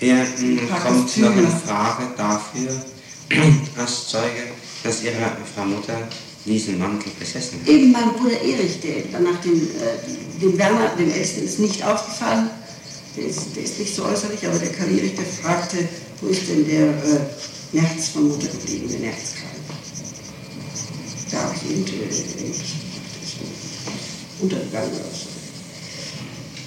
[0.00, 2.82] Wer hm, kommt noch in Frage dafür,
[3.76, 4.48] als Zeuge,
[4.82, 5.14] dass Ihre
[5.54, 5.96] Frau Mutter
[6.44, 7.68] diesen Mantel besessen hat?
[7.68, 12.50] Eben mein Bruder Erich, der danach dem, äh, dem Werner, dem Ältesten, ist nicht aufgefallen.
[13.18, 15.88] Der ist, der ist nicht so äußerlich, aber der der fragte,
[16.20, 17.20] wo ist denn der äh,
[17.72, 19.50] Nerz von Mutter geblieben, der Nerzkral.
[21.30, 22.52] Da habe ich ihn äh,
[24.40, 25.26] untergegangen oder so.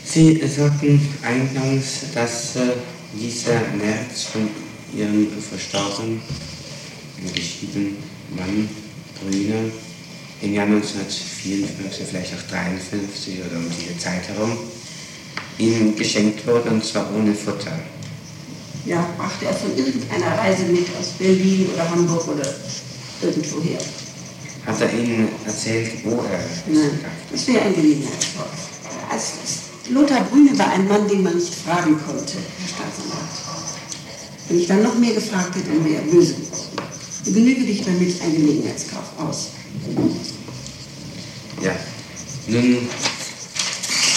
[0.04, 2.74] Sie sagten eingangs, dass äh,
[3.14, 4.50] dieser Nerz von
[4.94, 6.22] Ihrem verstorbenen,
[7.34, 7.96] geschiedenen
[8.36, 8.70] Mann,
[9.22, 9.72] Brüner,
[10.42, 14.58] im Jahr 1954, vielleicht auch 53 oder um diese Zeit herum,
[15.62, 17.72] Ihnen geschenkt wurde und zwar ohne Futter.
[18.86, 22.48] Ja, brachte er von irgendeiner Reise mit aus Berlin oder Hamburg oder
[23.22, 23.80] irgendwoher.
[24.66, 27.00] Hat er Ihnen erzählt, wo er es Nein,
[27.32, 28.50] das wäre ein Gelegenheitswort.
[29.12, 29.34] Also,
[29.90, 33.22] Lothar Brüne war ein Mann, den man nicht fragen konnte, Herr Staatsanwalt.
[34.48, 36.72] Wenn ich dann noch mehr gefragt hätte, dann wäre er böse geworden.
[37.26, 39.50] Genüge dich damit ein Gelegenheitskauf aus.
[41.62, 41.76] Ja,
[42.48, 42.90] nun,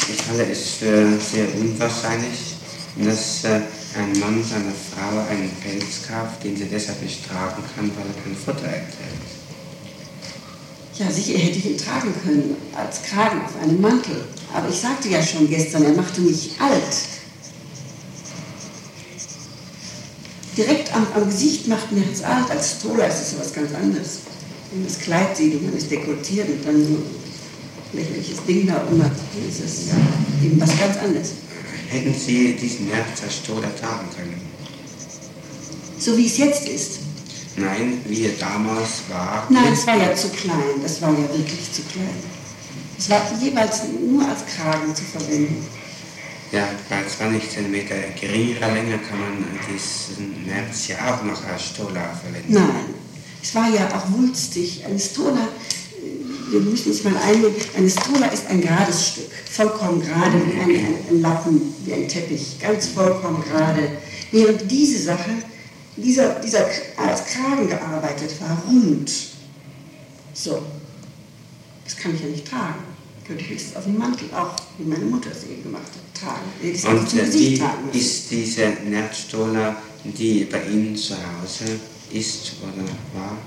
[0.09, 2.57] ich halte es für sehr unwahrscheinlich,
[2.97, 3.61] dass äh,
[3.97, 8.23] ein Mann seiner Frau einen Pelz kauft, den sie deshalb nicht tragen kann, weil er
[8.23, 9.25] kein Futter enthält.
[10.99, 14.25] Ja, sicher hätte ich ihn tragen können, als Kragen auf einem Mantel.
[14.53, 16.83] Aber ich sagte ja schon gestern, er machte mich alt.
[20.57, 22.49] Direkt am, am Gesicht macht mir das alt.
[22.49, 24.21] Als Stola ist es was ganz anderes.
[24.73, 27.03] Wenn das Kleid sieht und man ist dekoltiert und dann so
[27.95, 29.63] ein lächerliches Ding da immer, dann ist
[30.43, 31.33] eben was ganz anderes.
[31.89, 34.41] Hätten Sie diesen Nerv als Stoder tragen können?
[35.99, 36.99] So wie es jetzt ist.
[37.57, 39.47] Nein, wie er damals war.
[39.49, 40.83] Nein, es war ja zu klein.
[40.83, 42.17] Das war ja wirklich zu klein.
[42.99, 45.65] Es war jeweils nur als Kragen zu verwenden.
[46.51, 47.73] Ja, bei 20 cm
[48.21, 52.53] geringerer Länge kann man diesen Nerz ja auch noch als Stola verwenden.
[52.55, 52.95] Nein,
[53.43, 54.85] es war ja auch wulstig.
[54.85, 55.49] Eine Stola,
[56.55, 60.71] wir müssen uns mal einnehmen, eine Stola ist ein gerades Stück, vollkommen gerade, wie ein,
[60.71, 63.89] ein, ein Lappen, wie ein Teppich, ganz vollkommen gerade.
[64.31, 65.31] Während diese Sache,
[65.97, 69.11] dieser, dieser als Kragen gearbeitet war, rund.
[70.33, 70.63] So,
[71.85, 72.83] das kann ich ja nicht tragen.
[73.27, 76.87] Könnte ich höchstens auf den Mantel, auch wie meine Mutter es eben gemacht hat, tragen.
[76.87, 81.81] Auch Und wie tragen ist diese Nerzstola, die bei Ihnen zu Hause
[82.13, 83.39] ist oder war?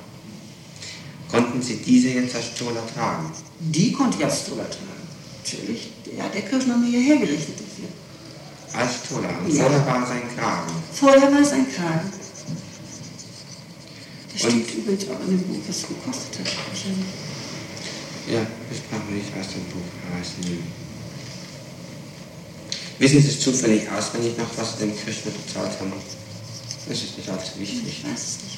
[1.29, 3.31] Konnten Sie diese jetzt als Stola tragen?
[3.59, 5.07] Die konnte ich als Stola tragen.
[5.43, 8.79] Natürlich, der hat der Kirchner mir hierher gerichtet dafür.
[8.81, 9.29] Als Stola.
[9.43, 9.63] Und Ja.
[9.63, 10.71] vorher war sein Kragen.
[10.93, 12.11] Vorher war es ein Kragen.
[14.33, 16.47] Das Und- steht übrigens auch in dem Buch, was es gekostet hat.
[16.73, 16.85] Ich,
[18.33, 20.67] Ja, das brauchen wir nicht aus dem Buch herausnehmen.
[22.99, 25.93] Wissen Sie zufällig auswendig noch, was Sie dem Kirchner bezahlt haben?
[26.89, 27.83] Das ist nicht allzu wichtig.
[27.87, 28.56] ich weiß es nicht.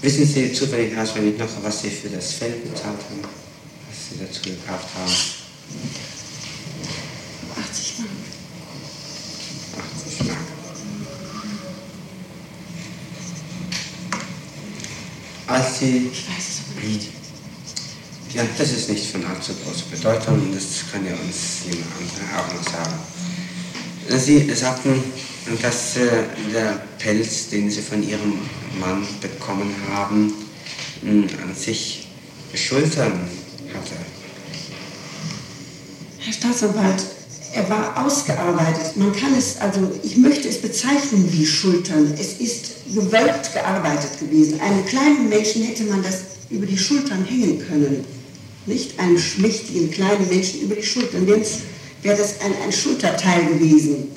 [0.00, 3.20] Wissen Sie zufällig auswendig noch, was Sie für das Fell bezahlt haben?
[3.88, 5.12] Was Sie dazu gekauft haben?
[7.60, 8.10] 80 Mark.
[10.06, 10.38] 80 Mark.
[15.48, 17.08] Als Sie Ich weiß es aber nicht.
[18.34, 22.40] Ja, das ist nicht von allzu großer Bedeutung und das kann ja uns jemand anderer
[22.40, 22.98] auch noch sagen.
[24.16, 25.02] Sie sagten,
[25.62, 28.34] dass äh, der Pelz, den Sie von Ihrem
[28.80, 30.32] Mann bekommen haben,
[31.02, 32.08] mh, an sich
[32.54, 33.12] Schultern
[33.74, 33.94] hatte.
[36.18, 37.04] Herr Staatsanwalt,
[37.54, 38.96] er war ausgearbeitet.
[38.96, 42.14] Man kann es, also ich möchte es bezeichnen wie Schultern.
[42.18, 44.60] Es ist gewölbt gearbeitet gewesen.
[44.60, 48.04] Einem kleinen Menschen hätte man das über die Schultern hängen können.
[48.66, 51.26] Nicht einen schmächtigen kleinen Menschen über die Schultern.
[51.26, 54.08] Wäre das ein, ein Schulterteil gewesen,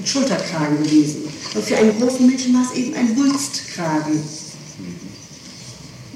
[0.00, 1.22] ein Schulterkragen gewesen.
[1.54, 4.22] Und für einen großen Mädchen war es eben ein Wulstkragen.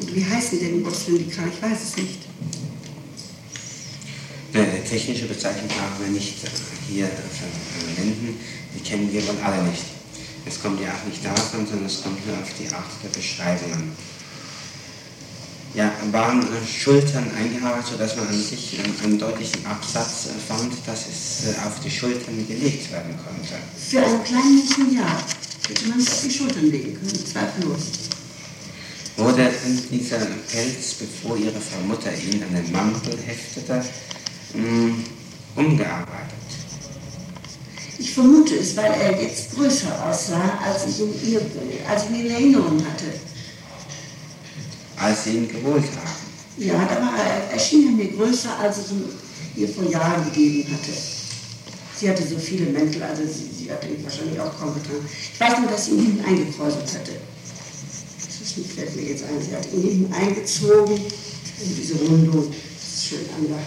[0.01, 1.53] Und wie heißen denn Bosnien die Kragen?
[1.55, 2.19] Ich weiß es nicht.
[4.55, 6.35] Eine technische Bezeichnung haben wir nicht
[6.89, 8.37] hier verwenden.
[8.75, 9.83] Die kennen wir wohl alle nicht.
[10.47, 13.73] Es kommt ja auch nicht davon, sondern es kommt nur auf die Art der Beschreibung
[13.73, 13.93] an.
[15.75, 21.09] Ja, waren äh, Schultern eingehakt, sodass man an sich einen deutlichen Absatz äh, fand, dass
[21.09, 23.55] es äh, auf die Schultern gelegt werden konnte.
[23.77, 25.19] Für ein kleines Mädchen ja,
[25.69, 27.83] hätte man es auf die Schultern legen können, zweifellos.
[29.17, 29.51] Wurde
[29.91, 33.85] dieser Pelz, bevor ihre Frau Mutter ihn an den Mantel heftete,
[34.55, 34.95] mh,
[35.57, 36.35] umgearbeitet?
[37.99, 41.41] Ich vermute es, weil er jetzt größer aussah, als ich ihn, ihr,
[41.89, 43.34] als ich ihn in Erinnerung hatte.
[45.05, 46.25] Als sie ihn geholt haben?
[46.57, 49.05] Ja, da war er, erschien er mir größer, als ich ihn
[49.57, 50.93] ihr vor Jahren gegeben hatte.
[51.99, 55.07] Sie hatte so viele Mäntel, also sie, sie hatte ihn wahrscheinlich auch kaum getragen.
[55.33, 57.13] Ich weiß nur, dass sie ihn hinten eingekräuselt hatte.
[57.51, 59.43] Das fällt mir jetzt ein.
[59.43, 62.51] Sie hat ihn hinten eingezogen in diese Rundung.
[62.51, 63.67] Das ist schön anlagt.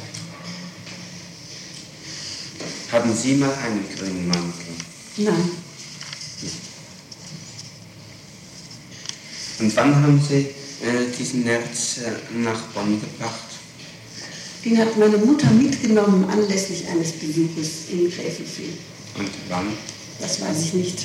[2.92, 4.52] Hatten Sie mal einen grünen Mantel?
[5.18, 5.52] Nein,
[9.60, 10.48] Und wann haben Sie
[11.18, 13.42] diesen Nerz äh, nach Bonn gebracht?
[14.66, 18.74] den hat meine Mutter mitgenommen anlässlich eines Besuches in Gräfenfeld.
[19.18, 19.68] Und wann?
[20.20, 21.00] Das weiß ich nicht.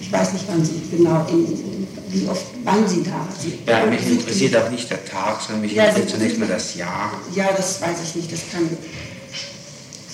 [0.00, 3.28] Ich weiß nicht, wann sie genau, in, wie oft, wann sie da war.
[3.38, 6.48] Sie Ja, mich interessiert auch nicht der Tag, sondern mich Ja, interessiert Sie- zunächst mal
[6.48, 7.20] das Jahr.
[7.34, 8.32] Ja, das weiß ich nicht.
[8.32, 8.68] Das kann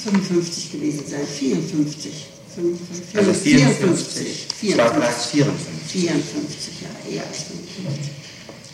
[0.02, 1.20] 55 gewesen sein.
[1.38, 2.26] 54.
[2.58, 4.46] 55, Also 54.
[4.70, 4.94] Es war 54.
[4.94, 5.92] bereits 54.
[5.92, 8.12] 54, ja, eher als 55.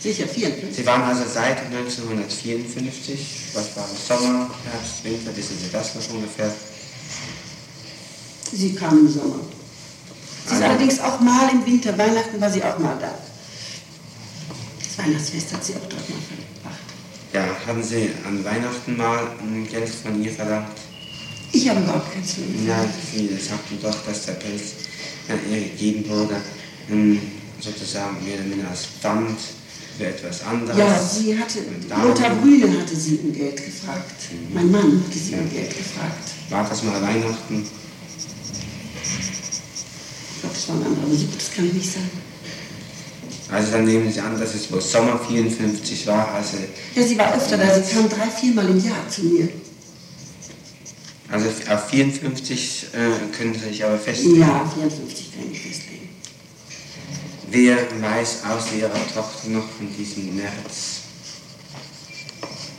[0.00, 0.76] Sicher 54.
[0.76, 3.18] Sie waren also seit 1954,
[3.54, 6.52] was war es, Sommer, Herbst, Winter, wissen Sie das noch ungefähr?
[8.52, 9.40] Sie kam im Sommer.
[10.46, 10.70] Sie ist Ah, ja.
[10.70, 13.14] allerdings auch mal im Winter, Weihnachten war sie auch mal da.
[14.78, 16.18] Das Weihnachtsfest hat sie auch dort mal
[16.62, 16.80] verbracht.
[17.32, 19.26] Ja, haben Sie an Weihnachten mal
[19.70, 20.68] Geld von ihr verlangt?
[21.54, 22.66] Ich habe überhaupt für ihn.
[22.66, 24.74] Ja, viele sagten doch, dass der Pelz
[25.28, 26.34] ihr gegeben wurde,
[26.90, 27.20] ähm,
[27.60, 29.38] sozusagen mehr oder minder als Pfand
[29.96, 30.76] für etwas anderes.
[30.76, 34.16] Ja, sie hatte, Lothar Brüne hatte sie um Geld gefragt.
[34.32, 34.54] Mhm.
[34.54, 36.30] Mein Mann hatte sie um Geld gefragt.
[36.50, 37.64] War das mal Weihnachten?
[40.34, 42.10] Ich glaube, das war ein anderer Besuch, das kann ich nicht sagen.
[43.52, 46.56] Also dann nehmen Sie an, dass es wohl Sommer 54 war, also,
[46.96, 49.48] Ja, sie war öfter da, sie kam drei, viermal im Jahr zu mir.
[51.34, 54.38] Also auf 54 äh, können Sie sich aber festlegen.
[54.38, 56.08] Ja, 54 kann ich festlegen.
[57.50, 61.00] Wer weiß außer Ihrer Tochter noch von diesem Nerz?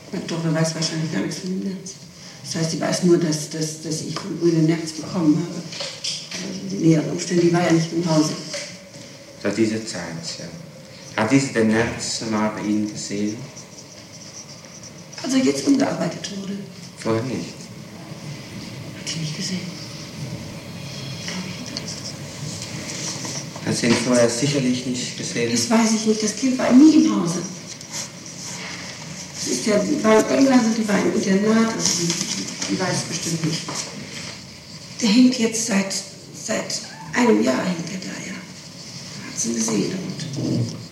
[0.09, 1.95] Meine Tochter weiß wahrscheinlich gar nichts von dem Netz.
[2.45, 5.61] Das heißt, sie weiß nur, dass, dass, dass ich von Brüne Netz bekommen habe.
[6.31, 8.35] Also die näheren Umstände, die war ja nicht im Hause.
[9.41, 11.21] Zu dieser Zeit, ja.
[11.21, 13.35] Hat diese den Nerz mal bei Ihnen gesehen?
[15.21, 16.53] Als er jetzt umgearbeitet wurde,
[16.97, 17.64] Vorher nicht.
[19.15, 19.85] Sie nicht gesehen.
[23.65, 25.51] Hat sie ihn vorher sicherlich nicht gesehen?
[25.51, 27.39] Das weiß ich nicht, das Kind war nie im Hause.
[29.33, 32.45] Das ist ja, die war in England und die war im Internat, also die, die,
[32.69, 33.61] die weiß bestimmt nicht.
[35.01, 35.93] Der hängt jetzt seit,
[36.45, 36.81] seit
[37.13, 38.33] einem Jahr hängt er da, ja.
[38.33, 40.84] Hat sie gesehen und